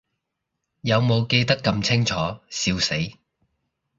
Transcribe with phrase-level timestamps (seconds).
[0.81, 2.15] 有無記得咁清楚，
[2.49, 2.95] 笑死